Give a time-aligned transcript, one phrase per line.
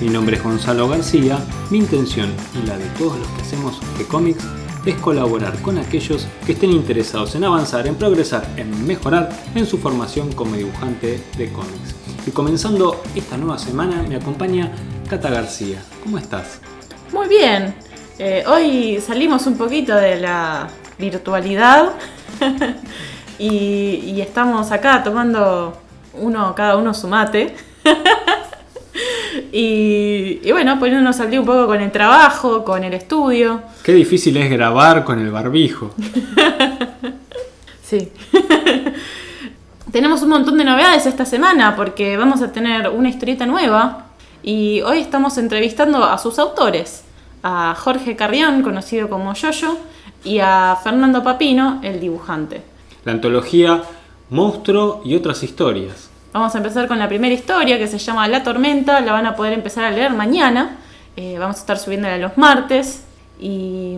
[0.00, 4.42] Mi nombre es Gonzalo García, mi intención y la de todos los que hacemos G-Comics
[4.86, 9.76] es colaborar con aquellos que estén interesados en avanzar, en progresar, en mejorar en su
[9.76, 11.94] formación como dibujante de cómics.
[12.26, 14.72] Y comenzando esta nueva semana me acompaña
[15.06, 15.82] Cata García.
[16.02, 16.60] ¿Cómo estás?
[17.12, 17.74] Muy bien.
[18.18, 21.92] Eh, hoy salimos un poquito de la virtualidad
[23.38, 25.76] y, y estamos acá tomando
[26.14, 27.54] uno cada uno su mate.
[29.52, 33.62] Y, y, bueno, poniéndonos al día un poco con el trabajo, con el estudio.
[33.82, 35.94] Qué difícil es grabar con el barbijo.
[37.82, 38.10] sí.
[39.92, 44.06] Tenemos un montón de novedades esta semana porque vamos a tener una historieta nueva
[44.42, 47.02] y hoy estamos entrevistando a sus autores,
[47.42, 49.76] a Jorge Carrión, conocido como Yoyo,
[50.24, 52.62] y a Fernando Papino, el dibujante.
[53.04, 53.82] La antología
[54.30, 56.09] Monstruo y otras historias.
[56.32, 59.34] Vamos a empezar con la primera historia que se llama La Tormenta, la van a
[59.34, 60.76] poder empezar a leer mañana,
[61.16, 63.02] eh, vamos a estar subiéndola los martes.
[63.40, 63.96] Y,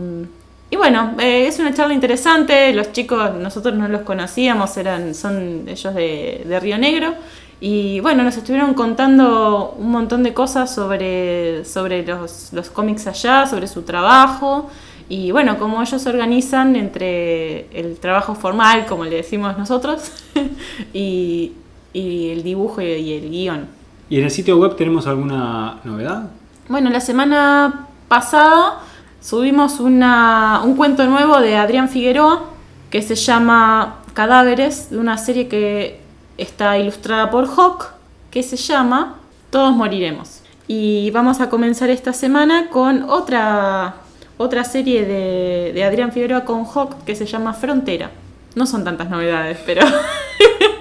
[0.75, 5.95] bueno, eh, es una charla interesante, los chicos nosotros no los conocíamos, eran, son ellos
[5.95, 7.15] de, de Río Negro.
[7.61, 13.47] Y bueno, nos estuvieron contando un montón de cosas sobre, sobre los, los cómics allá,
[13.47, 14.71] sobre su trabajo.
[15.09, 20.11] Y bueno, cómo ellos se organizan entre el trabajo formal, como le decimos nosotros,
[20.95, 21.53] y,
[21.93, 23.67] y el dibujo y el guion.
[24.09, 26.31] ¿Y en el sitio web tenemos alguna novedad?
[26.69, 28.81] Bueno, la semana pasada
[29.21, 32.45] subimos una, un cuento nuevo de Adrián Figueroa
[32.91, 36.01] que se llama Cadáveres, de una serie que
[36.37, 37.87] está ilustrada por Hawk,
[38.31, 39.17] que se llama
[39.51, 40.43] Todos moriremos.
[40.69, 43.95] Y vamos a comenzar esta semana con otra,
[44.37, 48.11] otra serie de, de Adrián Figueroa con Hawk que se llama Frontera.
[48.55, 49.87] No son tantas novedades, pero...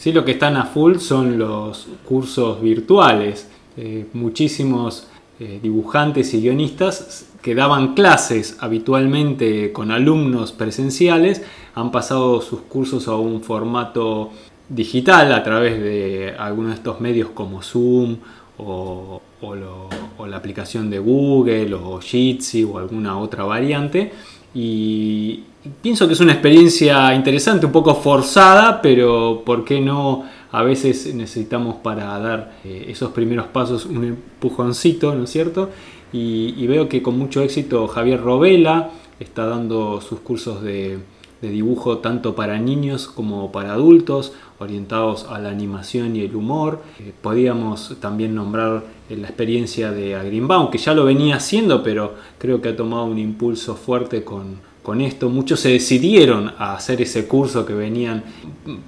[0.00, 3.50] Sí, lo que están a full son los cursos virtuales.
[3.76, 11.42] Eh, muchísimos eh, dibujantes y guionistas que daban clases habitualmente con alumnos presenciales
[11.74, 14.30] han pasado sus cursos a un formato
[14.70, 18.16] digital a través de algunos de estos medios como Zoom
[18.56, 24.12] o, o, la aplicación de Google o Jitsi o alguna otra variante.
[24.54, 25.44] Y,
[25.82, 30.24] pienso que es una experiencia interesante, un poco forzada, pero ¿por qué no?
[30.52, 35.70] A veces necesitamos para dar eh, esos primeros pasos un empujoncito, ¿no es cierto?
[36.12, 38.90] Y, veo que con mucho éxito Javier Robela
[39.20, 40.98] está dando sus cursos de,
[41.40, 46.82] dibujo tanto para niños como para adultos, orientados a la animación y el humor.
[46.98, 48.82] Eh, podríamos también nombrar
[49.16, 53.18] la experiencia de Greenbaum, que ya lo venía haciendo, pero creo que ha tomado un
[53.18, 55.28] impulso fuerte con con esto.
[55.28, 58.22] Muchos se decidieron a hacer ese curso que venían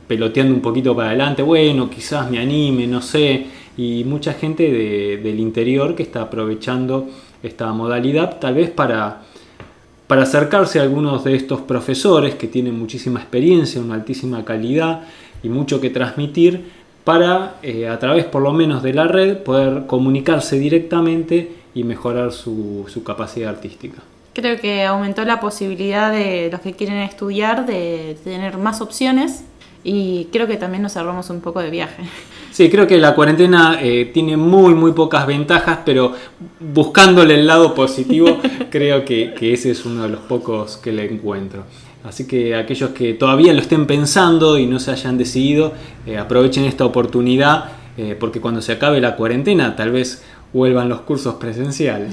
[0.09, 1.43] peloteando un poquito para adelante.
[1.43, 3.47] Bueno, quizás me anime, no sé.
[3.77, 7.09] Y mucha gente de, del interior que está aprovechando
[7.43, 9.22] esta modalidad tal vez para,
[10.06, 15.04] para acercarse a algunos de estos profesores que tienen muchísima experiencia, una altísima calidad
[15.43, 19.87] y mucho que transmitir para eh, a través por lo menos de la red poder
[19.87, 24.03] comunicarse directamente y mejorar su, su capacidad artística.
[24.35, 29.45] Creo que aumentó la posibilidad de los que quieren estudiar de tener más opciones
[29.85, 32.03] y creo que también nos ahorramos un poco de viaje.
[32.53, 36.13] Sí, creo que la cuarentena eh, tiene muy, muy pocas ventajas, pero
[36.61, 38.41] buscándole el lado positivo,
[38.71, 41.65] creo que, que, ese es uno de los pocos que le encuentro.
[42.05, 45.73] Así que aquellos que todavía lo estén pensando y no se hayan decidido,
[46.07, 50.22] eh, aprovechen esta oportunidad, eh, porque cuando se acabe la cuarentena, tal vez
[50.53, 52.13] vuelvan los cursos presenciales.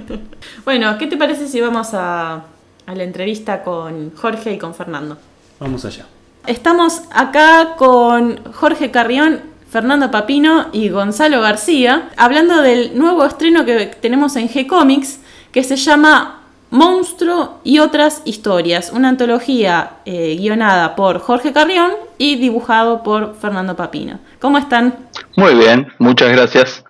[0.64, 2.44] bueno, ¿qué te parece si vamos a,
[2.86, 5.18] a, la entrevista con Jorge y con Fernando?
[5.60, 6.06] Vamos allá.
[6.46, 13.86] Estamos acá con Jorge Carrión, Fernando Papino y Gonzalo García, hablando del nuevo estreno que
[14.00, 15.18] tenemos en G-Comics,
[15.52, 16.38] que se llama
[16.70, 23.74] Monstruo y otras historias, una antología eh, guionada por Jorge Carrión y dibujado por Fernando
[23.74, 24.20] Papino.
[24.38, 25.08] ¿Cómo están?
[25.36, 26.84] Muy bien, muchas gracias.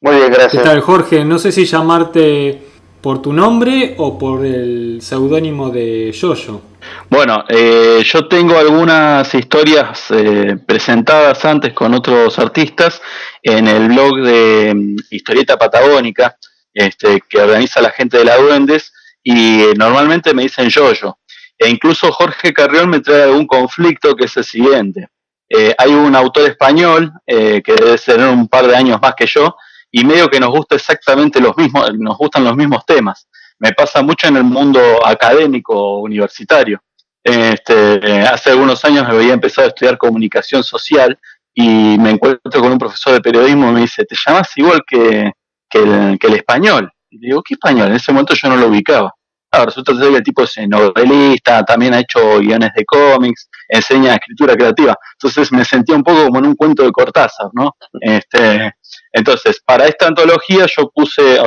[0.00, 0.62] Muy bien, gracias.
[0.62, 1.24] ¿Qué tal, Jorge?
[1.24, 2.62] No sé si llamarte
[3.00, 6.60] por tu nombre o por el seudónimo de Yoyo.
[7.08, 13.00] Bueno, eh, yo tengo algunas historias eh, presentadas antes con otros artistas
[13.42, 16.36] en el blog de um, Historieta Patagónica.
[16.74, 18.92] este, que organiza la gente de la Duendes,
[19.30, 21.18] y normalmente me dicen yo-yo.
[21.58, 25.08] E incluso Jorge Carrión me trae algún conflicto que es el siguiente.
[25.50, 29.26] Eh, hay un autor español eh, que debe tener un par de años más que
[29.26, 29.54] yo,
[29.90, 33.28] y medio que nos gusta exactamente los mismos, nos gustan los mismos temas.
[33.58, 36.80] Me pasa mucho en el mundo académico universitario.
[37.22, 41.18] Este, hace algunos años me había empezado a estudiar comunicación social
[41.52, 45.32] y me encuentro con un profesor de periodismo y me dice, te llamas igual que,
[45.72, 46.90] el, que el español.
[47.10, 47.88] Y digo, ¿qué español?
[47.88, 49.12] En ese momento yo no lo ubicaba.
[49.50, 54.54] Resulta ser que el tipo es novelista, también ha hecho guiones de cómics, enseña escritura
[54.54, 54.94] creativa.
[55.14, 57.74] Entonces me sentía un poco como en un cuento de Cortázar, ¿no?
[58.00, 58.72] Este,
[59.12, 61.38] entonces, para esta antología yo puse,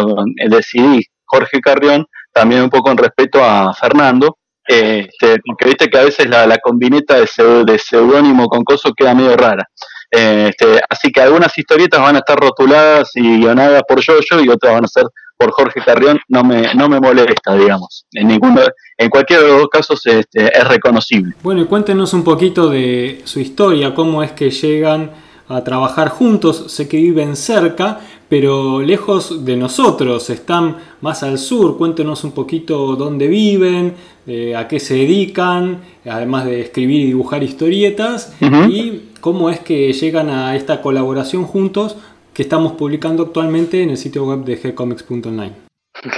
[0.50, 6.03] decidí Jorge Carrión, también un poco en respeto a Fernando, este, porque viste que a
[6.03, 9.65] veces la, la combineta de, seudónimo con coso queda medio rara.
[10.09, 14.74] Este, así que algunas historietas van a estar rotuladas y guionadas por Yoyo y otras
[14.74, 15.06] van a ser
[15.41, 16.19] por Jorge Carrión.
[16.27, 18.05] No me, no me molesta, digamos.
[18.11, 18.61] En ninguno,
[18.97, 21.33] en cualquiera de los dos casos este, es reconocible.
[21.41, 25.11] Bueno, y cuéntenos un poquito de su historia, cómo es que llegan
[25.47, 27.99] a trabajar juntos, sé que viven cerca,
[28.29, 31.77] pero lejos de nosotros, están más al sur.
[31.77, 33.95] Cuéntenos un poquito dónde viven,
[34.27, 38.33] eh, a qué se dedican, además de escribir y dibujar historietas,
[38.69, 41.97] y cómo es que llegan a esta colaboración juntos
[42.33, 45.53] que estamos publicando actualmente en el sitio web de gcomics.online.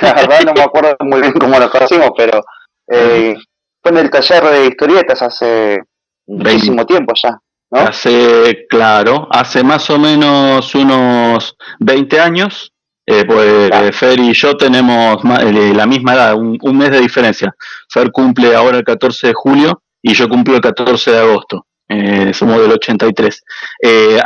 [0.01, 2.42] La verdad no me acuerdo muy bien cómo nos conocimos, pero
[2.88, 3.36] eh,
[3.81, 5.80] fue en el taller de historietas hace
[6.27, 7.39] muchísimo tiempo ya.
[7.71, 12.71] Hace, claro, hace más o menos unos 20 años,
[13.06, 17.56] eh, pues Fer y yo tenemos eh, la misma edad, un, mes de diferencia.
[17.89, 21.65] Fer cumple ahora el 14 de julio y yo cumplo el 14 de agosto.
[21.94, 23.44] Eh, somos del 83.
[23.81, 24.19] Eh,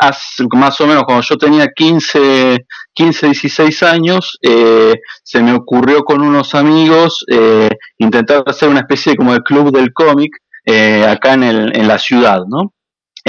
[0.53, 6.55] más o menos cuando yo tenía 15, 15 16 años, se me ocurrió con unos
[6.55, 7.25] amigos
[7.97, 10.31] intentar hacer una especie como de club del cómic
[11.07, 12.73] acá en, el, en la ciudad, ¿no?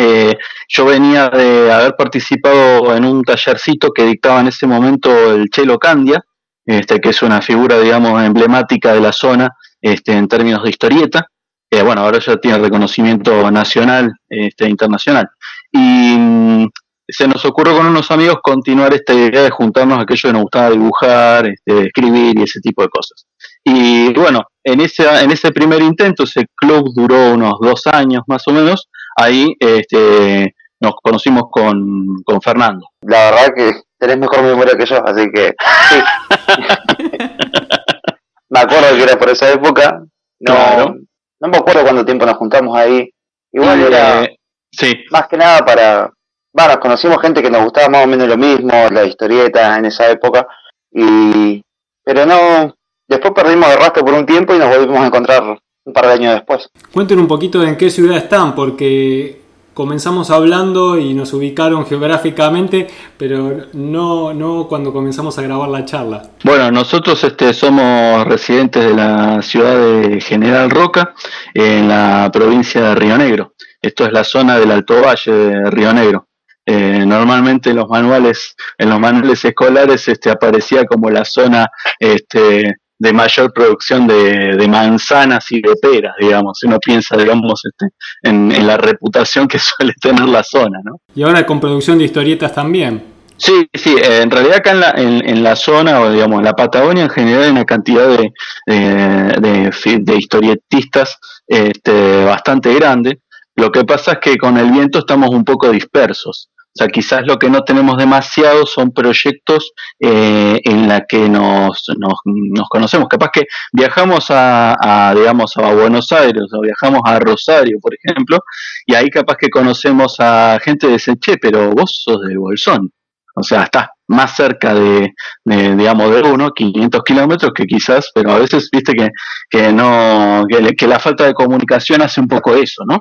[0.00, 0.38] Eh,
[0.68, 5.76] yo venía de haber participado en un tallercito que dictaba en ese momento el Chelo
[5.76, 6.24] Candia,
[6.64, 9.50] este, que es una figura, digamos, emblemática de la zona
[9.80, 11.26] este, en términos de historieta.
[11.70, 15.28] Eh, bueno, ahora ya tiene reconocimiento nacional este, internacional.
[15.70, 16.68] Y mm,
[17.06, 20.42] se nos ocurrió con unos amigos continuar esta idea de juntarnos a aquello que nos
[20.42, 23.26] gustaba dibujar, este, escribir y ese tipo de cosas.
[23.64, 28.46] Y bueno, en ese, en ese primer intento, ese club duró unos dos años más
[28.46, 32.86] o menos, ahí este, nos conocimos con, con Fernando.
[33.02, 35.54] La verdad que tenés mejor memoria que yo, así que
[38.50, 40.02] me acuerdo que era por esa época.
[40.40, 40.94] No,
[41.40, 43.10] no me acuerdo cuánto tiempo nos juntamos ahí.
[43.52, 44.28] Igual era
[44.70, 45.04] sí.
[45.10, 46.10] más que nada para...
[46.52, 50.10] Bueno, conocimos gente que nos gustaba más o menos lo mismo, la historieta en esa
[50.10, 50.46] época.
[50.92, 51.62] y
[52.04, 52.74] Pero no...
[53.06, 56.12] Después perdimos el rastro por un tiempo y nos volvimos a encontrar un par de
[56.12, 56.68] años después.
[56.92, 59.40] Cuenten un poquito en qué ciudad están, porque
[59.78, 66.30] comenzamos hablando y nos ubicaron geográficamente, pero no, no cuando comenzamos a grabar la charla.
[66.42, 71.14] Bueno, nosotros este, somos residentes de la ciudad de General Roca,
[71.54, 73.54] en la provincia de Río Negro.
[73.80, 76.26] Esto es la zona del Alto Valle de Río Negro.
[76.66, 81.68] Eh, normalmente en los manuales, en los manuales escolares, este, aparecía como la zona
[82.00, 86.58] este, de mayor producción de, manzanas y de peras, digamos.
[86.60, 91.00] Si uno piensa, digamos, este, en, la reputación que suele tener la zona, ¿no?
[91.14, 93.18] Y ahora con producción de historietas también.
[93.36, 96.54] Sí, sí, eh, en realidad acá en la, en, la zona, o digamos, en la
[96.54, 98.32] Patagonia en general hay una cantidad de,
[98.66, 103.20] de, de historietistas este, bastante grande.
[103.54, 106.50] Lo que pasa es que con el viento estamos un poco dispersos.
[106.78, 112.68] Sea, quizás lo que no tenemos demasiado son proyectos eh, en la que nos, nos,
[112.68, 113.08] conocemos.
[113.08, 118.38] Capaz que viajamos a, digamos, a Buenos Aires o viajamos a Rosario, por ejemplo,
[118.86, 122.92] y ahí capaz que conocemos a gente de Seche, pero vos sos de Bolsón.
[123.34, 125.12] O sea, estás más cerca de,
[125.44, 129.08] digamos, de uno, 500 kilómetros, que quizás, pero a veces, viste que,
[129.50, 133.00] que no, que la falta de comunicación hace un poco eso, ¿no?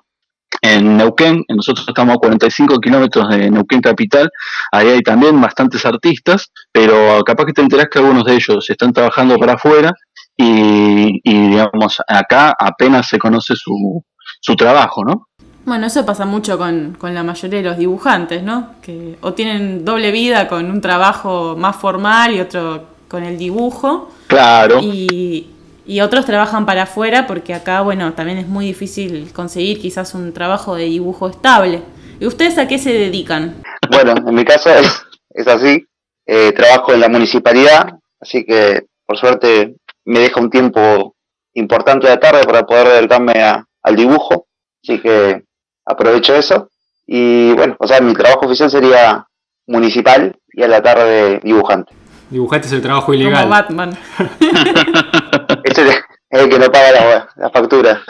[0.61, 4.29] En Neuquén, nosotros estamos a 45 kilómetros de Neuquén capital,
[4.71, 8.93] ahí hay también bastantes artistas, pero capaz que te enterás que algunos de ellos están
[8.93, 9.91] trabajando para afuera
[10.35, 14.03] y, digamos, acá apenas se conoce su,
[14.39, 15.27] su trabajo, ¿no?
[15.65, 18.75] Bueno, eso pasa mucho con, con, la mayoría de los dibujantes, ¿no?
[18.81, 24.11] Que o tienen doble vida con un trabajo más formal y otro con el dibujo.
[24.27, 24.79] Claro.
[24.81, 25.47] Y,
[25.88, 30.34] y otros trabajan para afuera porque acá, bueno, también es muy difícil conseguir quizás un
[30.34, 31.82] trabajo de dibujo estable.
[32.20, 33.63] ¿Y ustedes a qué se dedican?
[33.89, 35.86] Bueno, en mi caso es, así.
[36.25, 39.75] Eh, trabajo en la municipalidad así que por suerte
[40.06, 41.15] me deja un tiempo
[41.53, 43.34] importante de la tarde para poder dedicarme
[43.82, 44.48] al dibujo,
[44.84, 45.44] así que
[45.86, 46.70] aprovecho eso.
[47.06, 49.25] Y bueno, o sea, mi trabajo oficial sería
[49.65, 51.94] municipal y a la tarde dibujante.
[52.29, 53.44] Dibujante es el trabajo ilegal.
[53.44, 53.98] Como Batman.
[56.38, 58.03] El que no paga la, factura.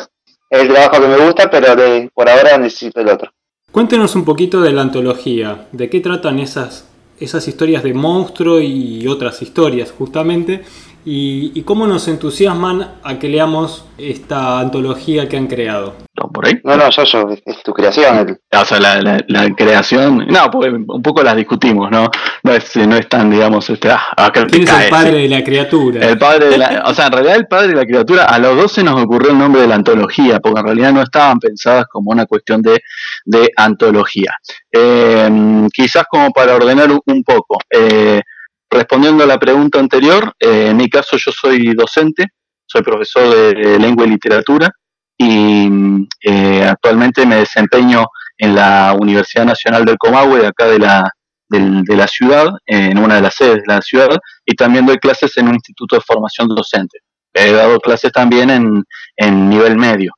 [0.50, 1.68] Es el trabajo que me gusta, pero
[2.14, 3.32] por ahora necesito el otro.
[3.72, 5.68] Cuéntenos un poquito de la antología.
[5.72, 10.64] ¿De qué tratan esas, esas historias de monstruo y otras historias, justamente?
[11.10, 15.96] Y, cómo nos entusiasman a que leamos esta antología que han creado.
[16.14, 16.60] ¿No, por ahí?
[16.66, 18.38] No, no, yo, yo, es tu creación.
[18.52, 22.10] O sea, la, la, creación, no, pues un poco las discutimos, ¿no?
[22.44, 26.06] No es, no es tan, digamos, este, ah, ¿quién es el padre de la criatura?
[26.06, 28.58] El padre de la, o sea, en realidad el padre de la criatura, a los
[28.58, 31.86] dos se nos ocurrió el nombre de la antología, porque en realidad no estaban pensadas
[31.90, 32.82] como una cuestión de,
[33.24, 34.34] de antología.
[34.74, 35.30] Eh,
[35.72, 37.60] quizás como para ordenar un, poco.
[37.70, 38.22] Eh,
[38.70, 42.26] respondiendo a la pregunta anterior, eh, en mi caso yo soy docente,
[42.66, 44.70] soy profesor de lengua y literatura
[45.18, 45.70] y
[46.22, 48.06] eh, actualmente me desempeño
[48.38, 51.10] en la Universidad Nacional del Comahue, de acá de la,
[51.50, 54.10] de la ciudad, en una de las sedes de la ciudad,
[54.46, 57.00] y también doy clases en un instituto de formación docente.
[57.34, 58.84] He dado clases también en,
[59.16, 60.12] en nivel medio.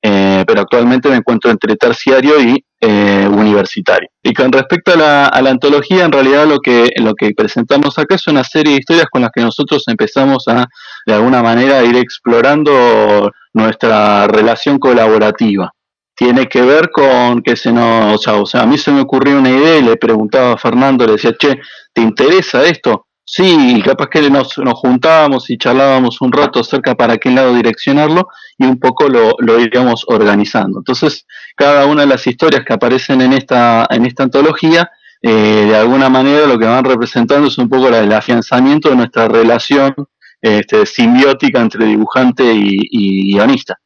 [0.00, 4.08] Eh, pero actualmente me encuentro entre terciario y eh, universitario.
[4.22, 8.26] Y con respecto a la, antología, en realidad lo que, lo que presentamos acá es
[8.28, 10.66] una serie de historias con las que nosotros empezamos a,
[11.04, 15.72] de alguna manera, ir explorando nuestra relación colaborativa.
[16.14, 19.50] Tiene que ver con que se nos, o sea, a mí se me ocurrió una
[19.50, 21.58] idea y le preguntaba a Fernando, le decía, che,
[21.92, 23.07] ¿te interesa esto?
[23.30, 28.28] Sí, capaz que nos, nos juntábamos y charlábamos un rato acerca para qué lado direccionarlo
[28.56, 30.78] y un poco lo, lo iríamos organizando.
[30.78, 35.76] Entonces, cada una de las historias que aparecen en esta, en esta antología, eh, de
[35.76, 39.94] alguna manera lo que van representando es un poco el afianzamiento de nuestra relación
[40.40, 43.76] este, simbiótica entre dibujante y, guionista.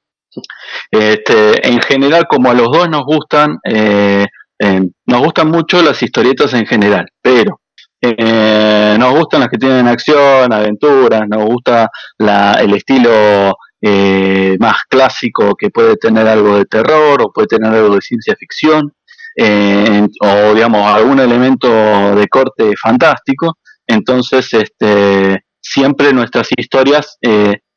[0.88, 4.25] Este, en general, como a los dos nos gustan, eh,
[4.61, 7.62] eh, nos gustan mucho las historietas en general, pero
[8.04, 15.54] eh, nos gustan las que tienen acción, aventuras, nos gusta el estilo eh, más clásico
[15.54, 18.92] que puede tener algo de terror o puede tener algo de ciencia ficción
[19.37, 23.59] eh, o digamos algún elemento de corte fantástico.
[23.87, 27.18] Entonces, este, siempre nuestras historias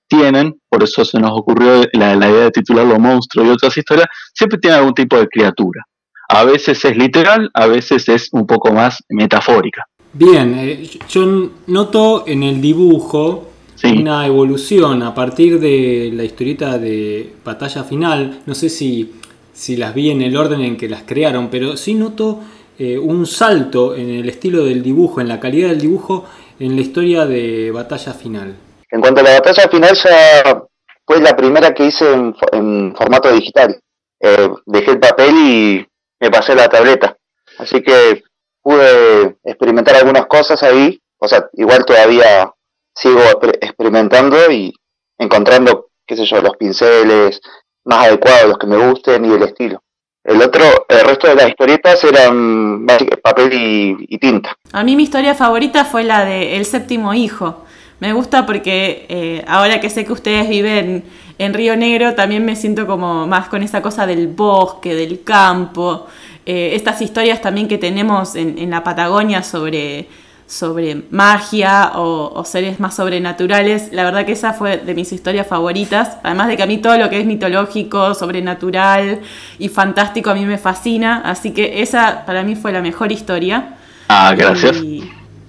[0.07, 4.07] tienen, por eso se nos ocurrió la, la idea de titularlo Monstruo y otras historias,
[4.33, 5.83] siempre tienen algún tipo de criatura.
[6.29, 9.83] A veces es literal, a veces es un poco más metafórica.
[10.17, 11.25] Bien, eh, yo
[11.67, 13.49] noto en el dibujo
[13.83, 18.39] una evolución a partir de la historieta de Batalla Final.
[18.45, 19.13] No sé si,
[19.51, 22.39] si las vi en el orden en que las crearon, pero sí noto
[22.79, 26.23] eh, un salto en el estilo del dibujo, en la calidad del dibujo,
[26.61, 28.55] en la historia de Batalla Final.
[28.89, 30.63] En cuanto a la Batalla Final, ya
[31.05, 32.05] fue la primera que hice
[32.53, 33.77] en, formato digital.
[34.21, 35.87] Eh, dejé el papel y
[36.21, 37.17] me pasé la tableta.
[37.59, 38.23] Así que
[38.65, 42.51] pude experimentar algunas cosas ahí, o sea, igual todavía
[42.95, 43.21] sigo
[43.61, 44.73] experimentando y
[45.19, 47.41] encontrando, qué sé yo, los pinceles
[47.83, 49.83] más adecuados, los que me gusten y el estilo.
[50.23, 52.87] El otro, el resto de las historietas eran
[53.21, 54.55] papel y, tinta.
[54.71, 57.65] A mí mi historia favorita fue la de El séptimo hijo.
[57.99, 61.03] Me gusta porque eh, ahora que sé que ustedes viven
[61.37, 66.07] en Río Negro, también me siento como más con esa cosa del bosque, del campo.
[66.45, 70.07] Eh, estas historias también que tenemos en, la Patagonia sobre,
[70.45, 76.17] sobre magia o, seres más sobrenaturales, la verdad que esa fue de mis historias favoritas,
[76.23, 79.21] además de que a mí todo lo que es mitológico, sobrenatural
[79.57, 83.77] y fantástico a mí me fascina, así que esa para mí fue la mejor historia.
[84.07, 84.77] Ah, gracias.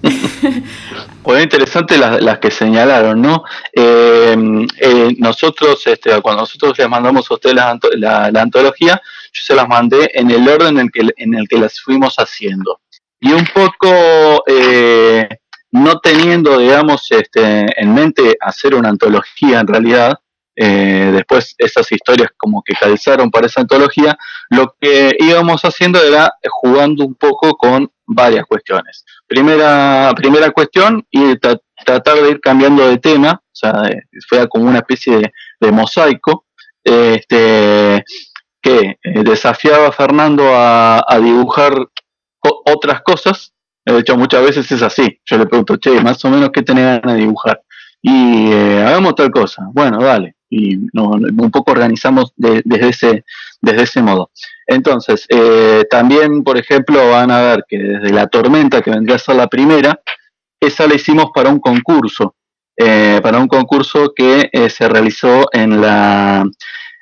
[1.27, 3.43] Bueno, interesante las, que señalaron, ¿no?
[3.73, 9.01] Eh, eh, nosotros, este, cuando nosotros les mandamos a ustedes la, antología,
[9.33, 12.81] yo se las mandé en el orden en, que, en el que las fuimos haciendo.
[13.19, 15.27] Y un poco eh,
[15.71, 20.13] no teniendo, digamos, este, en mente hacer una antología en realidad,
[20.55, 24.17] después esas historias como que calzaron para esa antología,
[24.49, 29.05] lo que íbamos haciendo era jugando un poco con varias cuestiones.
[29.27, 33.73] Primera, primera cuestión, y tratar de ir cambiando de tema, o sea,
[34.27, 36.45] fue como una especie de, mosaico,
[36.83, 38.03] este,
[38.67, 41.73] que eh, desafiaba a Fernando a, dibujar
[42.41, 43.53] otras cosas.
[43.85, 45.19] De hecho, muchas veces es así.
[45.25, 47.61] Yo le pregunto, che, más o menos qué tenés ganas de dibujar.
[48.01, 49.63] Y eh, hagamos tal cosa.
[49.71, 50.35] Bueno, dale.
[50.49, 53.23] Y un poco organizamos desde, ese,
[53.61, 54.31] desde ese modo.
[54.65, 59.19] Entonces, eh, también, por ejemplo, van a ver que desde la tormenta, que vendría a
[59.19, 59.99] ser la primera,
[60.59, 62.35] esa la hicimos para un concurso,
[62.75, 66.45] para un concurso que se realizó en la...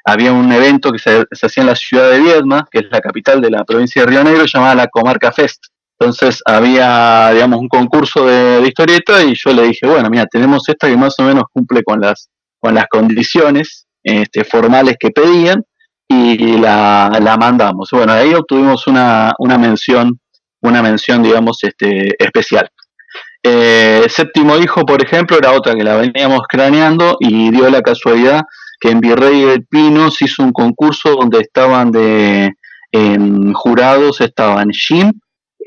[0.05, 3.41] Había un evento que se, hacía en la ciudad de Viedma, que es la capital
[3.41, 5.65] de la provincia de Río Negro, llamada la Comarca Fest.
[5.99, 10.87] Entonces había, digamos, un concurso de, historieta y yo le dije, bueno, mira, tenemos esta
[10.87, 15.63] que más o menos cumple con las, con las condiciones este, formales que pedían
[16.07, 17.89] y la, la mandamos.
[17.91, 20.19] Bueno, ahí obtuvimos una, una mención,
[20.61, 22.69] una mención, digamos, este, especial.
[23.41, 28.41] Eh, séptimo hijo, por ejemplo, era otra que la veníamos craneando y dio la casualidad
[28.79, 32.53] que en Virrey del Pino se hizo un concurso donde estaban de
[33.53, 35.11] jurados, estaban Jim,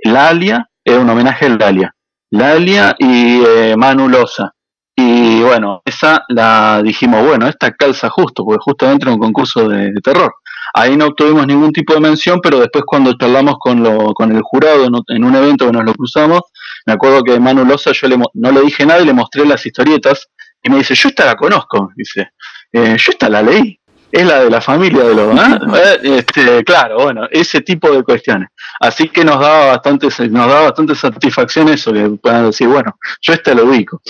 [0.05, 1.95] Lalia, era un homenaje a Lalia,
[2.31, 4.53] Lalia y eh, Manu Loza.
[4.97, 9.93] Y bueno, esa la dijimos, bueno, esta calza justo, porque justamente era un concurso de,
[10.03, 10.35] terror.
[10.75, 14.43] Ahí no obtuvimos ningún tipo de mención, pero después cuando charlamos con, lo, con el
[14.43, 16.41] jurado en, un evento que nos lo cruzamos,
[16.85, 19.65] me acuerdo que Manu Loza yo le, no le dije nada y le mostré las
[19.65, 20.27] historietas
[20.69, 22.33] y me dice, yo esta la conozco, dice,
[22.73, 23.79] eh, yo esta la leí,
[24.13, 25.29] es la de la familia de los...
[25.79, 28.49] Eh, este, claro, bueno, ese tipo de cuestiones.
[28.81, 33.33] Así que nos daba bastante, nos daba bastante satisfacción eso, que puedan decir, bueno, yo
[33.33, 34.01] esta lo ubico.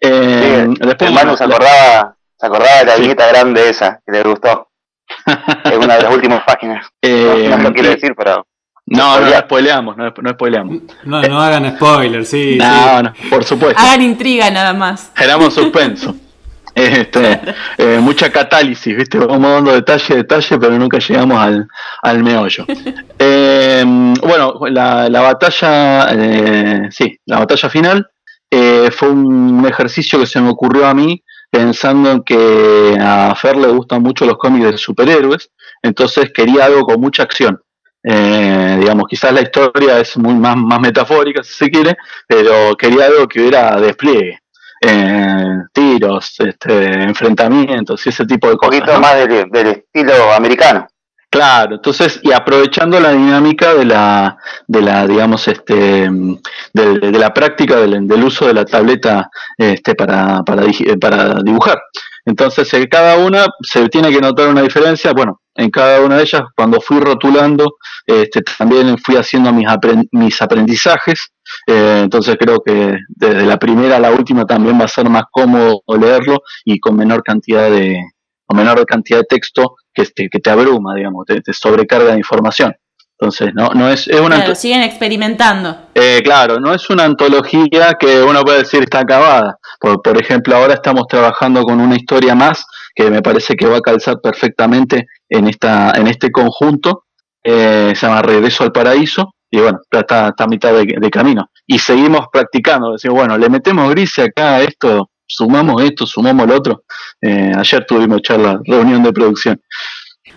[0.00, 4.68] Eh, después, Manu se acordaba, se acordaba de la viñeta grande esa, que le gustó.
[5.64, 6.86] es una de las últimas páginas.
[7.02, 8.46] Eh, no, lo quiero decir, pero.
[8.90, 10.82] No, no, no spoileamos, no, no spoileamos.
[11.04, 12.56] No, no hagan spoilers, sí.
[12.58, 13.80] No, no, por supuesto.
[13.80, 15.12] Hagan intriga nada más.
[15.14, 16.14] Generamos suspenso.
[16.72, 17.40] Este,
[17.78, 19.18] eh, mucha catálisis, ¿viste?
[19.18, 21.66] Vamos dando detalle, detalle, pero nunca llegamos al,
[22.02, 22.64] al meollo.
[23.22, 23.84] Eh,
[24.22, 28.08] bueno, la, la batalla, eh, sí, la batalla final
[28.50, 33.56] eh, fue un ejercicio que se me ocurrió a mí pensando en que a Fer
[33.56, 35.50] le gustan mucho los cómics de superhéroes,
[35.82, 37.60] entonces quería algo con mucha acción.
[38.02, 43.06] Eh, digamos, quizás la historia es muy más, más metafórica, si se quiere, pero quería
[43.06, 44.38] algo que hubiera despliegue.
[44.82, 48.74] Eh, tiros, este, enfrentamientos y ese tipo de cosas.
[48.74, 50.86] Un poquito más del, estilo americano.
[51.28, 56.08] Claro, entonces, y aprovechando la dinámica de la, de la digamos, este,
[56.72, 60.64] de, la práctica del, del, uso de la tableta este, para, para,
[60.98, 61.78] para dibujar.
[62.24, 65.12] Entonces, en cada una se tiene que notar una diferencia.
[65.12, 69.66] Bueno, en cada una de ellas, cuando fui rotulando, este, también fui haciendo mis,
[70.12, 71.32] mis aprendizajes.
[71.66, 75.24] Eh, entonces creo que desde la primera a la última también va a ser más
[75.30, 77.98] cómodo leerlo y con menor cantidad de,
[78.46, 82.74] con menor cantidad de texto que, este, que te abruma, digamos, te, sobrecarga de información.
[83.18, 84.36] Entonces, no, no es, es una...
[84.36, 85.76] Claro, siguen experimentando.
[85.94, 89.58] Eh, claro, no es una antología que uno puede decir está acabada.
[89.78, 93.78] Por, por ejemplo, ahora estamos trabajando con una historia más que me parece que va
[93.78, 97.04] a calzar perfectamente en, esta, en este conjunto.
[97.42, 99.34] Eh, se llama Regreso al Paraíso.
[99.50, 101.50] Y bueno, está, está a mitad de, camino.
[101.66, 102.92] Y seguimos practicando.
[102.92, 106.84] Decimos, bueno, le metemos gris acá a esto, sumamos esto, sumamos lo otro.
[107.20, 109.60] Eh, ayer tuvimos charla, reunión de producción.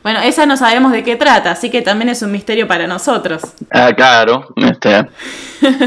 [0.04, 3.42] Bueno, esa no sabemos de qué trata, así que también es un misterio para nosotros.
[3.72, 4.54] Ah, claro.
[4.58, 5.08] Este,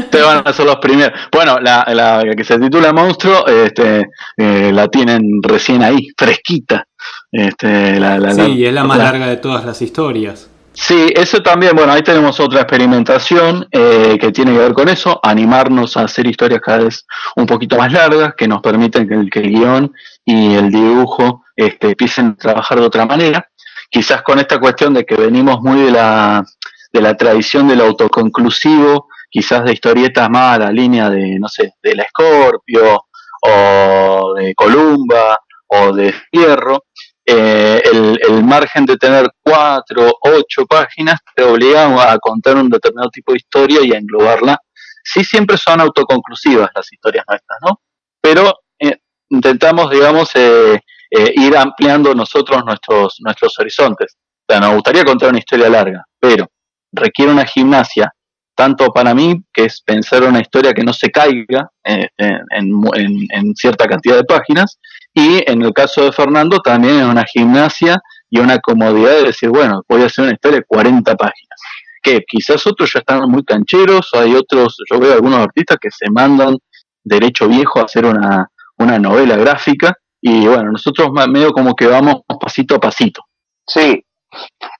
[0.09, 1.17] te van a ser los primeros.
[1.31, 6.87] Bueno, la, la que se titula Monstruo, este, eh, la tienen recién ahí, fresquita.
[7.31, 10.49] Este, la, sí, es la más larga de todas las historias.
[10.73, 15.19] Sí, eso también, bueno, ahí tenemos otra experimentación eh, que tiene que ver con eso,
[15.23, 19.29] animarnos a hacer historias cada vez un poquito más largas, que nos permiten que el,
[19.29, 19.91] que el guion
[20.23, 23.47] y el dibujo este, empiecen a trabajar de otra manera
[23.89, 26.43] quizás con esta cuestión de que venimos muy de la,
[26.91, 31.73] de la tradición del autoconclusivo, quizás de historietas más a la línea de, no sé,
[31.81, 33.05] de la Escorpio
[33.41, 36.85] o de Columba o de Fierro,
[37.29, 43.09] eh, el, el, margen de tener cuatro, ocho páginas te obliga a contar un determinado
[43.09, 44.57] tipo de historia y a englobarla.
[45.03, 47.81] Sí, siempre son autoconclusivas las historias nuestras, ¿no?
[48.21, 48.97] Pero eh,
[49.29, 54.17] intentamos, digamos, eh, eh, ir ampliando nosotros nuestros, nuestros horizontes.
[54.47, 56.47] O sea, nos gustaría contar una historia larga, pero
[56.91, 58.11] requiere una gimnasia,
[58.55, 63.87] tanto para mí, que es pensar una historia que no se caiga eh, en, cierta
[63.87, 64.79] cantidad de páginas,
[65.13, 69.49] y en el caso de Fernando también es una gimnasia y una comodidad de decir,
[69.49, 71.59] bueno, voy a hacer una historia de 40 páginas.
[72.01, 76.09] Que quizás otros ya están muy cancheros, hay otros, yo veo algunos artistas que se
[76.11, 76.57] mandan
[77.03, 82.21] derecho viejo a hacer una, una novela gráfica y bueno, nosotros medio como que vamos
[82.39, 83.23] pasito a pasito.
[83.65, 84.03] Sí,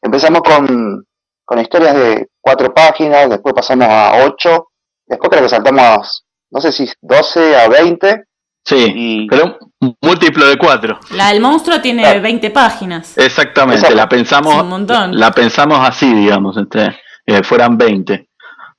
[0.01, 1.05] empezamos con,
[1.45, 4.69] con historias de cuatro páginas, después pasamos a ocho,
[5.05, 8.23] después creo que saltamos, no sé si 12 a 20.
[8.65, 10.99] Sí, pero un múltiplo de cuatro.
[11.11, 13.17] La del monstruo tiene 20 páginas.
[13.17, 14.65] Exactamente, la pensamos
[15.11, 18.27] la pensamos así, digamos, este, eh, fueran 20.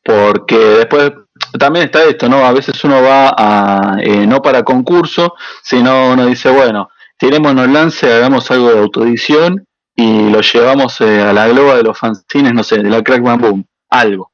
[0.02, 1.12] Porque después
[1.58, 2.44] también está esto, ¿no?
[2.44, 8.12] A veces uno va a, eh, no para concurso, sino uno dice, bueno, tirémonos lance,
[8.12, 12.62] hagamos algo de autoedición y lo llevamos eh, a la globa de los fanzines, no
[12.62, 14.32] sé, de la Crack Bam Boom, algo.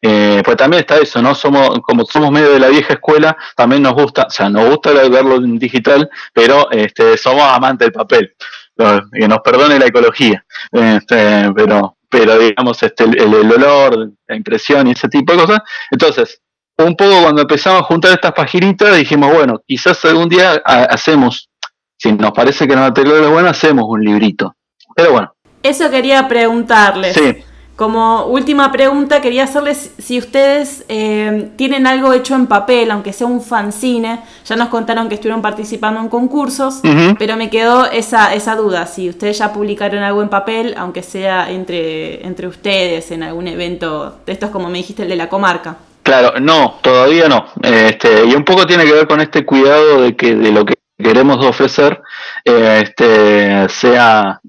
[0.00, 1.34] Eh, pues también está eso, ¿no?
[1.34, 4.92] Somos, como somos medio de la vieja escuela, también nos gusta, o sea, nos gusta
[4.92, 8.34] verlo en digital, pero este, somos amantes del papel.
[9.12, 10.44] Que nos perdone la ecología.
[10.70, 15.60] Este, pero, pero digamos, este, el, el, olor, la impresión y ese tipo de cosas.
[15.90, 16.40] Entonces,
[16.78, 21.50] un poco cuando empezamos a juntar estas paginitas, dijimos, bueno, quizás algún día hacemos,
[21.96, 24.54] si nos parece que la material es buena, hacemos un librito.
[24.94, 25.34] Pero bueno.
[25.62, 27.14] Eso quería preguntarles.
[27.14, 27.44] Sí.
[27.78, 33.28] Como última pregunta, quería hacerles si ustedes eh, tienen algo hecho en papel, aunque sea
[33.28, 34.18] un fanzine.
[34.44, 36.80] Ya nos contaron que estuvieron participando en concursos,
[37.20, 38.86] pero me quedó esa, esa duda.
[38.86, 44.16] Si ustedes ya publicaron algo en papel, aunque sea entre, entre ustedes en algún evento
[44.26, 45.76] de estos, como me dijiste, el de la comarca.
[46.02, 47.46] Claro, no, todavía no.
[47.62, 50.74] Este, y un poco tiene que ver con este cuidado de que de lo que
[50.98, 52.00] queremos ofrecer
[52.44, 54.40] eh, este, sea,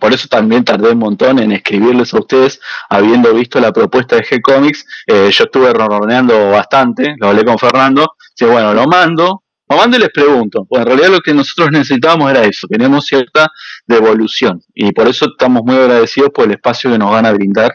[0.00, 4.22] por eso también tardé un montón en escribirles a ustedes, habiendo visto la propuesta de
[4.22, 9.76] G-Comics, eh, yo estuve ronroneando bastante, lo hablé con Fernando, dice, bueno, lo mando, lo
[9.76, 13.50] mando y les pregunto, pues en realidad lo que nosotros necesitábamos era eso, queremos cierta
[13.86, 17.72] devolución, y por eso estamos muy agradecidos por el espacio que nos van a brindar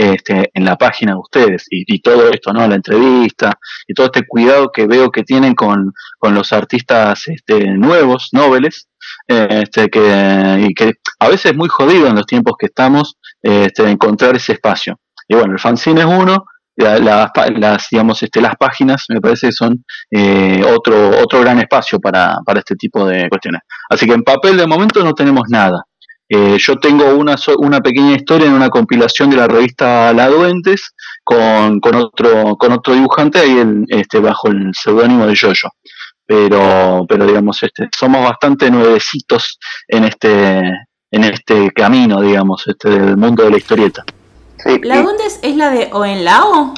[0.00, 2.66] este, en la página de ustedes y, todo esto, ¿no?
[2.66, 3.52] La entrevista
[3.86, 8.88] y todo este cuidado que veo que tienen con, los artistas este, nuevos, noveles,
[9.26, 13.90] este, que, y que a veces es muy jodido en los tiempos que estamos este,
[13.90, 14.98] encontrar ese espacio.
[15.28, 19.84] Y bueno, el fanzine es uno, las, digamos, este, las páginas me parece que son
[20.10, 23.60] eh, otro, otro gran espacio para, para este tipo de cuestiones.
[23.90, 25.84] Así que en papel de momento no tenemos nada.
[26.32, 30.94] Eh, yo tengo una, una pequeña historia en una compilación de la revista La Duentes
[31.24, 35.68] con, con, otro, con otro dibujante ahí este, bajo el seudónimo de Yoyo.
[36.24, 40.60] Pero, pero digamos, este, somos bastante nuevecitos en este,
[41.10, 44.04] en este camino, digamos, este, del mundo de la historieta.
[44.84, 46.74] ¿La Duendes es la de Oenlao?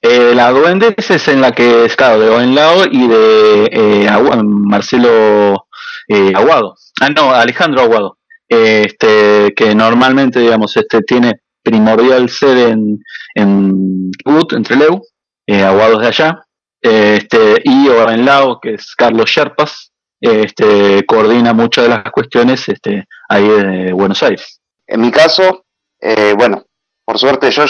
[0.00, 4.10] Eh, la Duendes es en la que es, claro, de Oenlao y de eh,
[4.44, 5.66] Marcelo
[6.06, 6.76] eh, Aguado.
[7.00, 8.18] Ah, no, Alejandro Aguado
[8.52, 13.02] este, que normalmente, digamos, este tiene primordial sede en,
[13.34, 14.10] en
[14.52, 15.00] entre Leu,
[15.46, 16.44] eh, Aguados de allá,
[16.80, 23.06] este, y en Lao, que es Carlos Sherpas, este, coordina muchas de las cuestiones este,
[23.28, 24.60] ahí de Buenos Aires.
[24.86, 25.64] En mi caso,
[26.00, 26.64] eh, bueno,
[27.04, 27.62] por suerte yo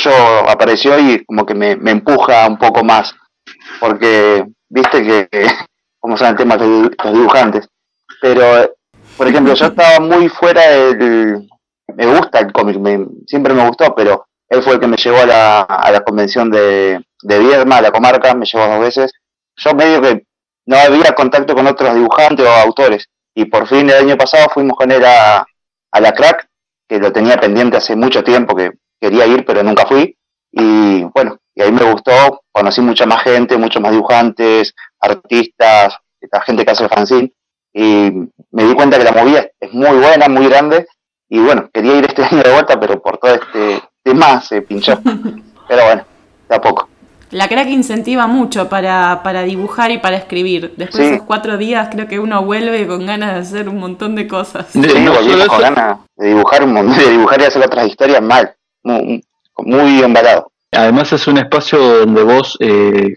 [0.48, 3.14] apareció y como que me, empuja un poco más,
[3.80, 5.28] porque viste que,
[6.00, 7.68] como son el tema de los dibujantes,
[8.20, 8.74] pero
[9.16, 11.48] por ejemplo, yo estaba muy fuera del...
[11.94, 12.78] Me gusta el cómic,
[13.26, 16.50] siempre me gustó, pero él fue el que me llevó a la, a la convención
[16.50, 19.12] de, de Vierma, a la comarca, me llevó dos veces.
[19.56, 20.24] Yo medio que
[20.66, 23.08] no había contacto con otros dibujantes o autores.
[23.34, 25.44] Y por fin el año pasado fuimos con él a,
[25.90, 26.48] a la crack,
[26.88, 30.16] que lo tenía pendiente hace mucho tiempo, que quería ir, pero nunca fui.
[30.50, 35.96] Y bueno, y ahí me gustó, conocí mucha más gente, muchos más dibujantes, artistas,
[36.46, 37.32] gente que hace el fanzine
[37.72, 38.10] y
[38.50, 40.86] me di cuenta que la movida es muy buena, muy grande,
[41.28, 44.98] y bueno, quería ir este año de vuelta, pero por todo este tema se pinchó.
[45.68, 46.04] Pero bueno,
[46.50, 46.88] de a poco.
[47.30, 50.74] La crack incentiva mucho para, para dibujar y para escribir.
[50.76, 54.14] Después de esos cuatro días creo que uno vuelve con ganas de hacer un montón
[54.16, 54.66] de cosas.
[54.70, 59.24] Sí, con ganas de dibujar un montón, de dibujar y hacer otras historias mal, muy,
[59.56, 60.52] muy embalado.
[60.72, 63.14] Además es un espacio donde vos eh,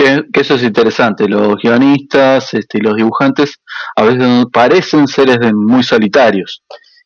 [0.00, 1.28] que, eso es interesante.
[1.28, 3.60] Los guionistas este, y los dibujantes
[3.96, 6.62] a veces parecen seres muy solitarios.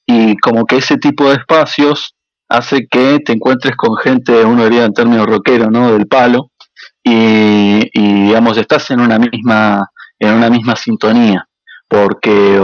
[0.06, 2.14] Y como que ese tipo de espacios
[2.48, 5.92] hace que te encuentres con gente, uno diría en términos rockero, ¿no?
[5.92, 6.50] Del palo.
[7.02, 9.86] Y, digamos, estás en una misma,
[10.18, 11.46] en una misma sintonía.
[11.88, 12.56] Porque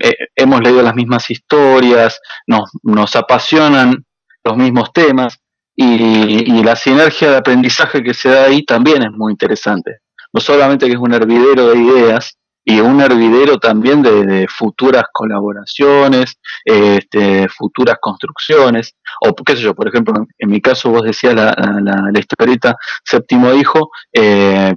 [0.00, 4.04] eh, hemos leído las mismas historias, nos, nos apasionan
[4.44, 5.38] los mismos temas
[5.76, 9.98] y, la sinergia de aprendizaje que se da ahí también es muy interesante.
[10.32, 16.38] No solamente que es un hervidero de ideas, y un hervidero también de, futuras colaboraciones,
[16.64, 21.54] este, futuras construcciones, o qué sé yo, por ejemplo, en, mi caso vos decías la,
[21.82, 24.74] la, la historieta Séptimo Hijo, eh,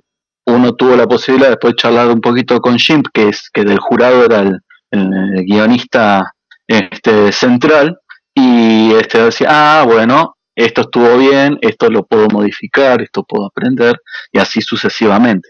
[0.48, 3.80] uno tuvo la posibilidad después de charlar un poquito con Jim, que es que del
[3.80, 4.60] jurado era el,
[5.46, 6.34] guionista
[6.68, 8.00] este, central,
[8.34, 14.02] y este decía, ah, bueno, esto estuvo bien, esto lo puedo modificar, esto puedo aprender
[14.32, 15.50] y así sucesivamente.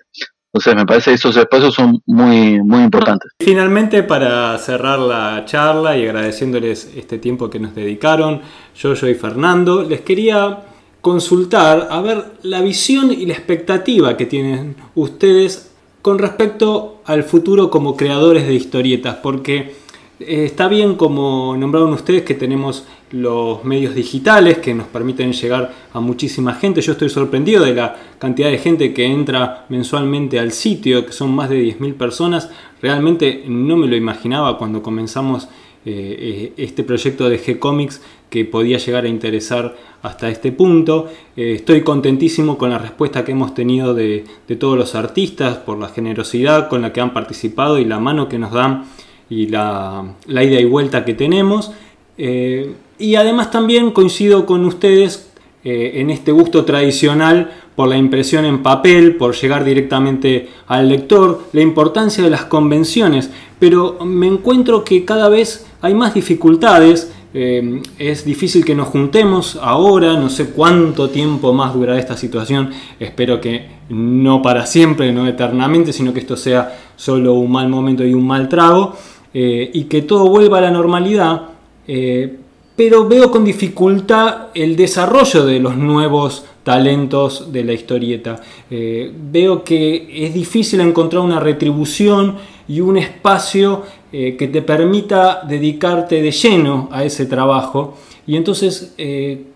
[0.51, 3.31] Entonces me parece que esos espacios son muy, muy importantes.
[3.41, 8.41] Finalmente, para cerrar la charla y agradeciéndoles este tiempo que nos dedicaron,
[8.75, 10.59] yo, yo y Fernando, les quería
[10.99, 17.69] consultar a ver la visión y la expectativa que tienen ustedes con respecto al futuro
[17.69, 19.75] como creadores de historietas, porque
[20.19, 25.99] está bien como nombraron ustedes que tenemos los medios digitales que nos permiten llegar a
[25.99, 26.81] muchísima gente.
[26.81, 31.33] Yo estoy sorprendido de la cantidad de gente que entra mensualmente al sitio, que son
[31.33, 32.49] más de 10.000 personas.
[32.81, 35.47] Realmente no me lo imaginaba cuando comenzamos
[35.89, 41.07] eh, eh, este proyecto de G-Comics que podía llegar a interesar hasta este punto.
[41.37, 44.25] Eh, estoy contentísimo con la respuesta que hemos tenido de,
[44.59, 48.37] todos los artistas, por la generosidad con la que han participado y la mano que
[48.37, 48.83] nos dan
[49.29, 51.71] y la, ida y vuelta que tenemos.
[52.17, 55.29] Eh, y además también coincido con ustedes
[55.63, 61.43] eh, en este gusto tradicional por la impresión en papel, por llegar directamente al lector,
[61.51, 67.11] la importancia de las convenciones, pero me encuentro que cada vez hay más dificultades.
[67.33, 72.71] Eh, es difícil que nos juntemos ahora, no sé cuánto tiempo más durará esta situación,
[72.99, 78.05] espero que no para siempre, no eternamente, sino que esto sea solo un mal momento
[78.05, 78.95] y un mal trago,
[79.33, 81.49] eh, y que todo vuelva a la normalidad,
[81.87, 82.37] eh,
[82.75, 88.39] pero veo con dificultad el desarrollo de los nuevos talentos de la historieta.
[88.69, 92.35] veo que es difícil encontrar una retribución
[92.67, 97.97] y un espacio eh, que te permita dedicarte de lleno a ese trabajo.
[98.25, 99.47] Y entonces eh,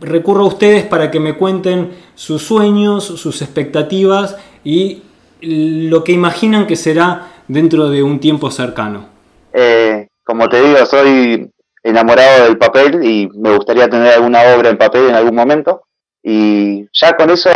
[0.00, 5.02] recurro a ustedes para que me cuenten sus sueños, sus expectativas y
[5.40, 9.19] lo que imaginan que será dentro de un tiempo cercano.
[9.52, 11.50] Eh, como te digo, soy
[11.82, 15.84] enamorado del papel y me gustaría tener alguna obra en papel en algún momento.
[16.22, 17.50] Y ya con eso,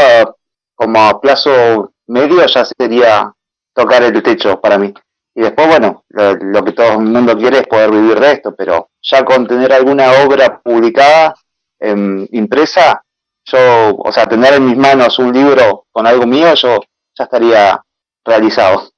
[0.74, 3.32] como a plazo medio, ya sería
[3.74, 4.92] tocar el techo para mí.
[5.34, 8.90] Y después, bueno, lo, que todo el mundo quiere es poder vivir de esto, pero
[9.02, 11.34] ya con tener alguna obra publicada,
[11.80, 13.02] em, impresa,
[13.44, 16.80] yo, o sea, tener en mis manos un libro con algo mío, yo
[17.18, 17.82] ya estaría
[18.24, 18.93] realizado.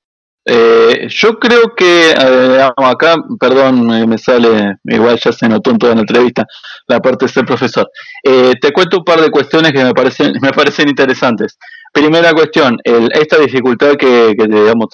[0.48, 5.94] Eh, yo creo que eh, acá, perdón, me sale, igual ya se notó en toda
[5.96, 6.46] la entrevista,
[6.86, 7.90] la parte de ser profesor.
[8.22, 11.58] Eh, te cuento un par de cuestiones que me parecen, me parecen interesantes.
[11.92, 14.88] Primera cuestión, esta dificultad que, digamos,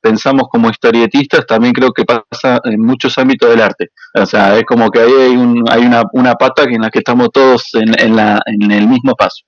[0.00, 3.88] pensamos como historietistas también creo que pasa en muchos ámbitos del arte.
[4.14, 5.36] O sea, es como que ahí hay,
[5.70, 9.44] hay una, una, pata en la que estamos todos en, en, el mismo paso.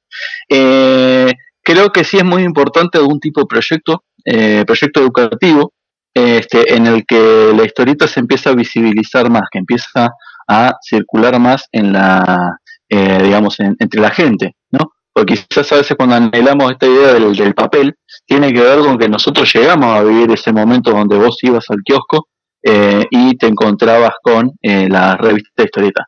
[0.49, 5.73] creo que sí es muy importante algún tipo de proyecto eh, proyecto educativo
[6.15, 10.11] este, en el que la historieta se empieza a visibilizar más, que empieza
[10.49, 14.93] a circular más en la, eh, digamos, entre la gente, ¿no?
[15.13, 17.95] Porque quizás a veces cuando anhelamos esta idea del, papel,
[18.27, 21.79] tiene que ver con que nosotros llegamos a vivir ese momento donde vos ibas al
[21.85, 22.29] kiosco
[22.63, 26.07] eh, y te encontrabas con la revista historieta.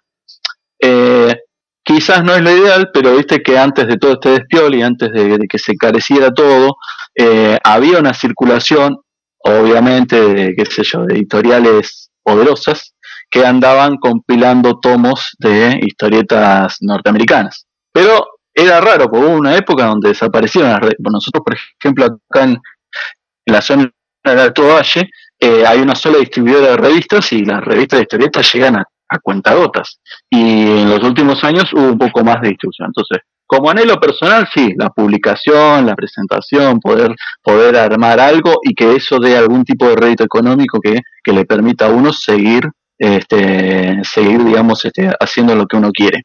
[1.83, 5.13] Quizás no es lo ideal, pero viste que antes de todo este despiol y antes
[5.13, 6.77] de que se careciera todo,
[7.15, 8.99] eh, había una circulación,
[9.39, 12.95] obviamente, de, qué sé yo, de editoriales poderosas
[13.31, 17.67] que andaban compilando tomos de historietas norteamericanas.
[17.93, 20.97] Pero era raro, porque hubo una época donde desaparecieron las redes.
[20.99, 22.61] Nosotros, por ejemplo, acá en,
[23.47, 23.91] la zona
[24.25, 28.53] del Alto Valle, eh, hay una sola distribuidora de revistas y las revistas de historietas
[28.53, 30.01] llegan a, a cuentagotas.
[30.31, 32.89] Y en los últimos años hubo un poco más de distribución.
[32.89, 38.95] Entonces, como anhelo personal, sí, la publicación, la presentación, poder, poder armar algo y que
[38.95, 41.01] eso dé algún tipo de rédito económico que,
[41.33, 42.69] le permita a uno seguir
[42.99, 46.23] este, seguir, digamos, este, haciendo lo que uno quiere.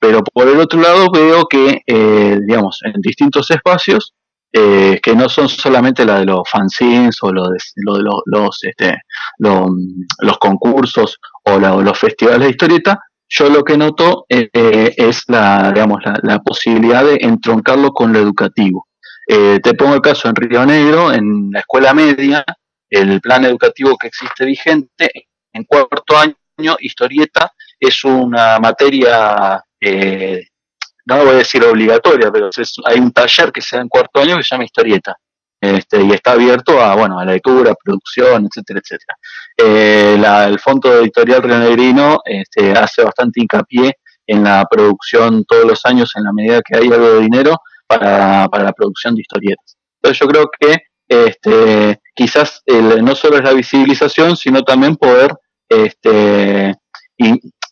[0.00, 4.14] Pero por el otro lado veo que, eh, digamos, en distintos espacios,
[4.56, 8.58] eh, que no son solamente la de los fanzines o lo de, lo de los,
[8.62, 8.96] este,
[9.38, 15.72] los concursos o los festivales de historieta, yo lo que noto eh, eh, es la,
[15.72, 18.86] digamos, la, posibilidad de entroncarlo con lo educativo.
[19.26, 22.44] Eh, te pongo el caso en Río Negro, en la escuela media,
[22.88, 25.10] el plan educativo que existe vigente,
[25.52, 32.50] en cuarto año, historieta es una materia, no voy a decir obligatoria, pero
[32.84, 35.16] hay un taller que se da en cuarto año que se llama historieta.
[35.64, 39.16] Este, y está abierto a, bueno, a la lectura, producción, etcétera, etcétera.
[39.56, 43.94] Eh, el Fondo Editorial Renegrino este, hace bastante hincapié
[44.26, 48.46] en la producción todos los años, en la medida que hay algo de dinero, para,
[48.46, 49.78] la producción de historietas.
[50.02, 52.62] Entonces yo creo que este, quizás
[53.02, 55.34] no solo es la visibilización, sino también poder
[55.66, 56.74] este,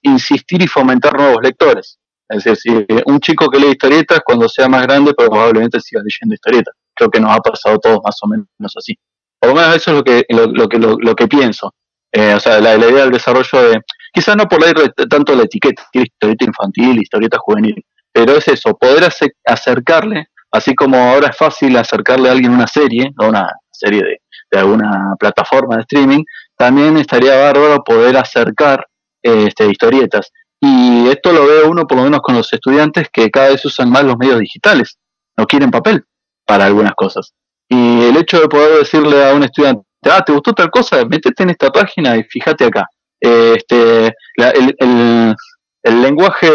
[0.01, 1.99] insistir y fomentar nuevos lectores.
[2.27, 6.75] Es decir, un chico que lee historietas, cuando sea más grande, probablemente siga leyendo historietas
[7.11, 8.95] que nos ha pasado a todos más o menos así.
[9.43, 11.75] Por lo menos eso es lo que, lo, que, lo, que pienso.
[12.13, 13.81] Eh, o sea, la, idea del desarrollo de,
[14.13, 19.09] quizás no por leer tanto la etiqueta, historieta infantil, historieta juvenil, pero es eso, poder
[19.45, 24.19] acercarle, así como ahora es fácil acercarle a alguien una serie, o una serie de,
[24.53, 26.23] de alguna plataforma de streaming,
[26.57, 28.87] también estaría bárbaro poder acercar
[29.23, 30.31] este, historietas.
[30.61, 33.91] Y esto lo veo uno por lo menos con los estudiantes que cada vez usan
[33.91, 34.99] más los medios digitales,
[35.37, 36.05] no quieren papel
[36.45, 37.33] para algunas cosas.
[37.69, 41.05] Y el hecho de poder decirle a un estudiante, ah, ¿te gustó tal cosa?
[41.05, 42.87] Métete en esta página y fíjate acá.
[43.21, 44.75] este, el,
[45.83, 46.51] el, lenguaje,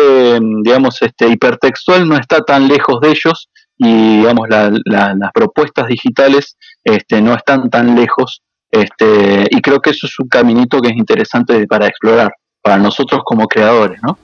[0.64, 7.22] digamos, este, hipertextual no está tan lejos de ellos y, digamos, las propuestas digitales este,
[7.22, 11.66] no están tan lejos este, y creo que eso es un caminito que es interesante
[11.68, 14.18] para explorar para nosotros como creadores, ¿no?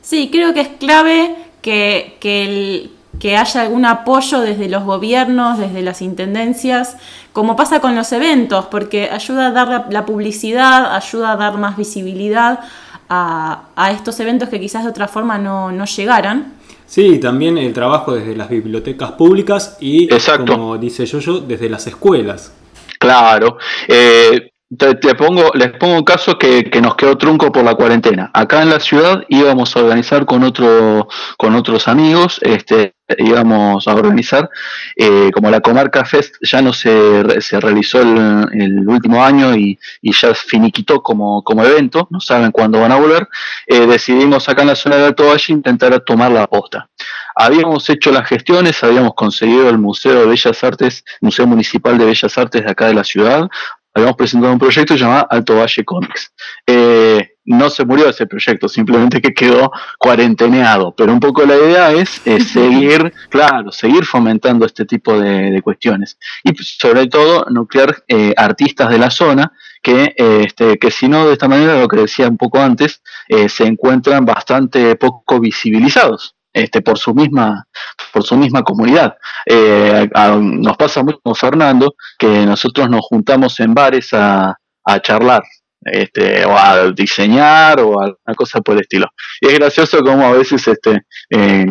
[0.00, 5.82] Sí, creo que es clave que, que, que haya algún apoyo desde los gobiernos, desde
[5.82, 6.96] las intendencias,
[7.32, 11.76] como pasa con los eventos, porque ayuda a dar la, publicidad, ayuda a dar más
[11.76, 12.60] visibilidad
[13.08, 16.54] a, a, estos eventos que quizás de otra forma no, no llegaran.
[16.92, 20.08] Sí, también el trabajo desde las bibliotecas públicas y,
[20.46, 22.52] como dice yo, desde las escuelas.
[22.98, 23.56] Claro.
[23.88, 28.30] Eh, te, pongo, les pongo un caso que, nos quedó trunco por la cuarentena.
[28.32, 33.94] Acá en la ciudad íbamos a organizar con otro, con otros amigos, este, íbamos a
[33.94, 34.48] organizar,
[34.96, 40.34] eh, como la Comarca Fest ya no se, se realizó el, último año y, ya
[40.34, 43.28] finiquitó como, como evento, no saben cuándo van a volver,
[43.66, 46.88] eh, decidimos acá en la zona de Alto Valle intentar tomar la posta.
[47.34, 52.36] Habíamos hecho las gestiones, habíamos conseguido el Museo de Bellas Artes, Museo Municipal de Bellas
[52.36, 53.48] Artes de acá de la ciudad,
[53.94, 56.32] habíamos presentado un proyecto llamado Alto Valle Comics.
[56.66, 61.90] Eh, no se murió ese proyecto, simplemente que quedó cuarenteneado, pero un poco la idea
[61.90, 62.08] es,
[62.52, 66.18] seguir, claro, seguir fomentando este tipo de, cuestiones.
[66.44, 69.52] Y sobre todo nuclear eh, artistas de la zona
[69.82, 73.02] que, eh, este, que si no de esta manera, lo que decía un poco antes,
[73.48, 77.66] se encuentran bastante poco visibilizados este, por su misma
[78.12, 79.14] por su misma comunidad.
[79.46, 80.08] Eh,
[80.40, 85.42] nos pasa mucho Fernando que nosotros nos juntamos en bares a, a charlar.
[85.84, 89.08] Este, o a diseñar o alguna cosa por el estilo.
[89.40, 91.66] Y es gracioso como a veces este, eh,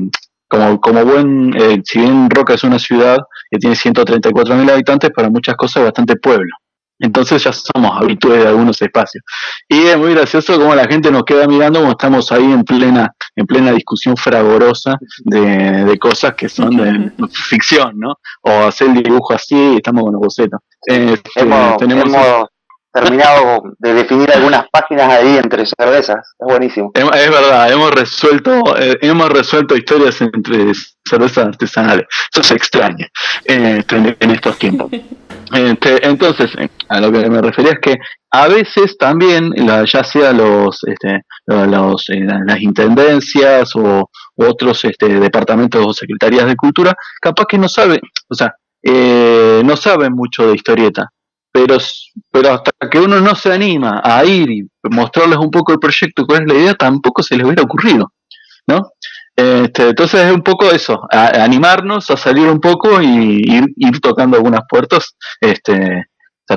[0.50, 3.18] como, como buen, eh, si bien Roca es una ciudad
[3.50, 6.54] que tiene 134 mil habitantes, para muchas cosas es bastante pueblo.
[7.02, 9.24] Entonces ya somos habituales de algunos espacios.
[9.68, 13.14] Y es muy gracioso como la gente nos queda mirando como estamos ahí en plena,
[13.36, 18.14] en plena discusión fragorosa de, de cosas que son de ficción, ¿no?
[18.44, 20.60] O hacer el dibujo así y estamos con los bocetos.
[20.86, 22.48] Este, hemos, tenemos
[22.94, 26.36] terminado de definir algunas páginas ahí entre cervezas.
[26.40, 26.92] Es buenísimo.
[26.94, 30.74] Es, verdad, hemos resuelto, eh, hemos resuelto historias entre
[31.06, 32.06] cervezas artesanales.
[32.32, 33.08] Eso se extraña
[33.46, 34.92] eh, en estos tiempos.
[35.54, 37.98] Este, entonces, eh, a lo que me refería es que
[38.32, 39.54] a veces también,
[39.86, 42.06] ya sea los, este, los,
[42.46, 48.36] las intendencias o otros este, departamentos o secretarías de cultura, capaz que no saben, o
[48.36, 51.10] sea, no saben mucho de historieta
[51.52, 51.78] pero,
[52.32, 56.26] pero hasta que uno no se anima a ir y mostrarles un poco el proyecto,
[56.26, 58.14] cuál es la idea, tampoco se les hubiera ocurrido,
[58.68, 58.92] ¿no?
[59.42, 63.42] Este, entonces es un poco eso, animarnos a salir un poco y
[63.76, 65.16] ir, tocando algunas puertas.
[65.40, 66.06] Este,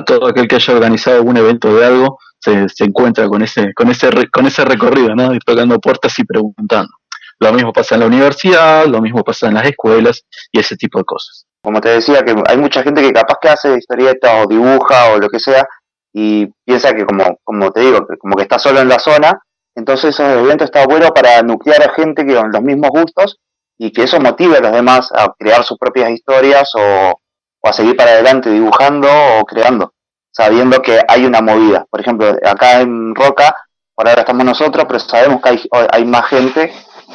[0.05, 3.89] todo aquel que haya organizado algún evento de algo se, se encuentra con ese, con
[3.89, 5.33] ese, con ese recorrido, ¿no?
[5.33, 6.91] Ir tocando puertas y preguntando.
[7.39, 10.99] Lo mismo pasa en la universidad, lo mismo pasa en las escuelas y ese tipo
[10.99, 14.47] de cosas como te decía, que hay mucha gente que capaz que hace historieta o
[14.47, 15.67] dibuja o lo que sea
[16.13, 19.41] y piensa que como, como te digo, que como que está solo en la zona,
[19.75, 23.39] entonces esos eventos está bueno para nuclear a gente que con los mismos gustos
[23.77, 27.19] y que eso motive a los demás a crear sus propias historias o,
[27.61, 29.07] a seguir para adelante dibujando
[29.39, 29.93] o creando,
[30.31, 31.85] sabiendo que hay una movida.
[31.89, 33.55] Por ejemplo, acá en Roca,
[33.95, 36.71] por ahora estamos nosotros, pero sabemos que hay, más gente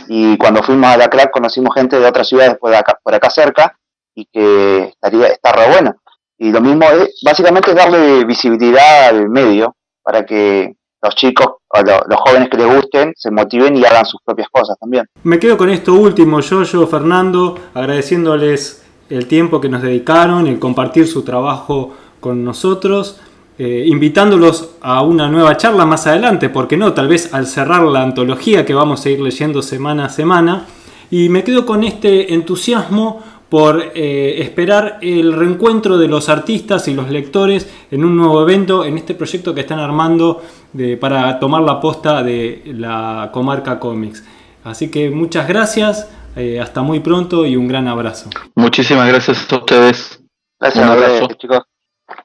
[0.08, 3.78] y cuando fuimos a la crack conocimos gente de otras ciudades por acá, cerca
[4.14, 5.94] y que estaría, está re bueno.
[6.36, 12.20] Y lo mismo es, básicamente darle visibilidad al medio para que los chicos o los
[12.20, 15.06] jóvenes que les gusten se motiven y hagan sus propias cosas también.
[15.22, 20.58] Me quedo con esto último, yo, yo, Fernando, agradeciéndoles el tiempo que nos dedicaron, el
[20.58, 23.20] compartir su trabajo con nosotros,
[23.58, 28.02] eh, invitándolos a una nueva charla más adelante, porque no, tal vez al cerrar la
[28.02, 30.66] antología que vamos a ir leyendo semana a semana.
[31.10, 36.94] Y me quedo con este entusiasmo por eh, esperar el reencuentro de los artistas y
[36.94, 40.40] los lectores en un nuevo evento, en este proyecto que están armando
[41.00, 44.24] para tomar la posta de la comarca Comics.
[44.62, 48.30] Así que muchas gracias, eh, hasta muy pronto y un gran abrazo.
[48.54, 50.22] Muchísimas gracias a ustedes.
[50.60, 51.62] Gracias, a ustedes, chicos.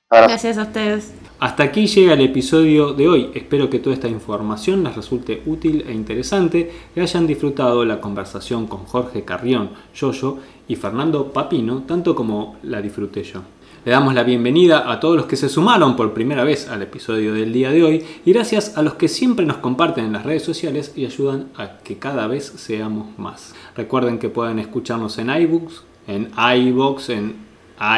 [0.09, 1.13] Gracias a ustedes.
[1.39, 3.31] Hasta aquí llega el episodio de hoy.
[3.33, 8.67] Espero que toda esta información les resulte útil e interesante y hayan disfrutado la conversación
[8.67, 10.37] con Jorge Carrión, Yoyo
[10.67, 13.41] y Fernando Papino, tanto como la disfruté yo.
[13.85, 17.35] Le damos la bienvenida a todos los que se sumaron por primera vez al episodio
[17.35, 20.41] del día de hoy y gracias a los que siempre nos comparten en las redes
[20.41, 23.53] sociales y ayudan a que cada vez seamos más.
[23.75, 27.35] Recuerden que pueden escucharnos en iBooks, en iBox, en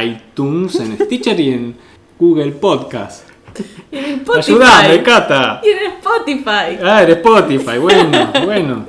[0.04, 1.76] iTunes, en Stitcher y en
[2.20, 3.28] Google Podcast.
[3.92, 4.52] En Spotify.
[4.52, 5.62] Ayúdame, Cata.
[5.64, 6.78] Y en Spotify.
[6.84, 8.86] Ah, en Spotify, bueno, bueno.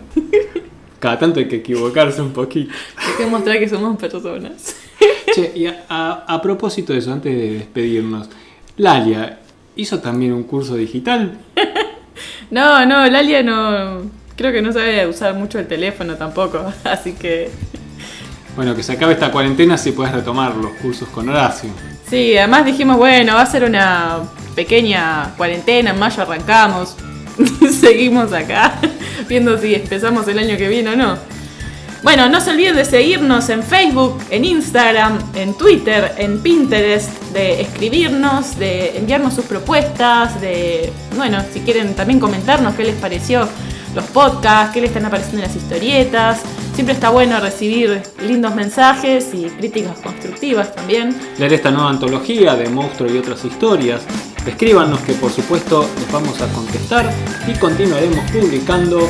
[0.98, 2.72] Cada tanto hay que equivocarse un poquito.
[2.96, 4.76] Hay que mostrar que somos personas.
[5.34, 8.28] Che, y a, propósito de eso, antes de despedirnos,
[8.76, 9.38] Lalia,
[9.76, 11.38] ¿hizo también un curso digital?
[12.50, 14.02] no, no, Lalia no.
[14.36, 17.50] Creo que no sabe usar mucho el teléfono tampoco, así que.
[18.56, 21.70] Bueno, que se acabe esta cuarentena si puedes retomar los cursos con Horacio.
[22.08, 24.20] Sí, además dijimos, bueno, va a ser una
[24.56, 26.96] pequeña cuarentena, en mayo arrancamos,
[27.80, 28.80] seguimos acá,
[29.28, 31.18] si empezamos el año que viene o no.
[32.02, 37.60] Bueno, no se olviden de seguirnos en Facebook, en Instagram, en Twitter, en Pinterest, de
[37.60, 43.48] escribirnos, de enviarnos sus propuestas, de, bueno, si quieren también comentarnos qué les pareció
[43.94, 46.40] los podcasts, qué les están apareciendo las historietas.
[46.74, 51.14] Siempre está bueno recibir lindos mensajes y críticas constructivas también.
[51.36, 54.02] Leer esta nueva antología de monstruos y otras historias.
[54.48, 57.12] Escríbanos que por supuesto les vamos a contestar
[57.46, 59.08] y continuaremos publicando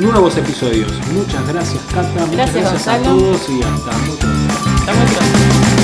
[0.00, 0.92] nuevos episodios.
[1.12, 4.54] Muchas gracias Cata, muchas gracias, a todos y hasta muy pronto.
[4.78, 5.77] Hasta muy pronto.